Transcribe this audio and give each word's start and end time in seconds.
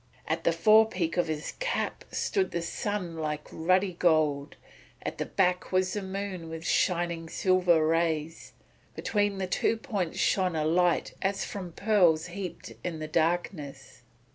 At 0.27 0.45
the 0.45 0.51
fore 0.51 0.87
peak 0.89 1.15
of 1.15 1.27
his 1.27 1.51
cap 1.59 2.03
shone 2.11 2.49
the 2.49 2.63
sun 2.63 3.17
like 3.17 3.45
ruddy 3.51 3.93
gold; 3.93 4.55
at 5.03 5.19
the 5.19 5.27
back 5.27 5.71
was 5.71 5.93
the 5.93 6.01
moon 6.01 6.49
with 6.49 6.65
shining 6.65 7.29
silver 7.29 7.85
rays; 7.85 8.53
between 8.95 9.37
the 9.37 9.45
two 9.45 9.77
points 9.77 10.17
shone 10.17 10.55
a 10.55 10.65
light 10.65 11.13
as 11.21 11.45
from 11.45 11.73
pearls 11.73 12.25
heaped 12.29 12.71
up 12.71 12.77
in 12.83 12.97
the 12.97 13.07
darkness. 13.07 14.01